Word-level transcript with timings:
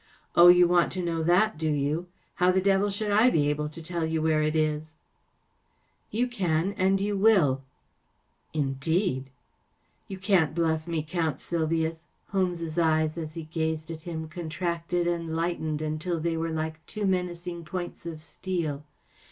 44 0.33 0.43
Oh, 0.43 0.47
you 0.47 0.67
want 0.67 0.91
to 0.93 1.03
know 1.03 1.21
that, 1.21 1.59
do 1.59 1.69
you? 1.69 2.07
How 2.37 2.49
the 2.51 2.59
devil 2.59 2.89
should 2.89 3.11
I 3.11 3.29
be 3.29 3.49
able 3.51 3.69
to 3.69 3.83
tell 3.83 4.03
you 4.03 4.19
where 4.19 4.41
it 4.41 4.55
is? 4.55 4.95
‚ÄĚ 6.11 6.17
44 6.17 6.19
You 6.21 6.27
can, 6.27 6.73
and 6.75 6.99
you 6.99 7.15
will.‚ÄĚ 7.15 8.53
44 8.53 8.61
Indeed! 8.63 9.19
‚ÄĚ 9.25 9.25
44 9.29 9.33
You 10.07 10.17
can't 10.17 10.55
bluff 10.55 10.87
me, 10.87 11.03
Count 11.07 11.39
Sylvius.‚ÄĚ 11.39 12.31
Holmes's 12.31 12.79
eyes, 12.79 13.15
as 13.15 13.35
he 13.35 13.43
gazed 13.43 13.91
at 13.91 14.01
him, 14.01 14.27
con¬ 14.27 14.49
tracted 14.49 15.05
and 15.05 15.35
lightened 15.35 15.83
until 15.83 16.19
they 16.19 16.35
were 16.35 16.49
like 16.49 16.83
two 16.87 17.05
menacing 17.05 17.63
points 17.63 18.07
of 18.07 18.19
steel. 18.19 18.83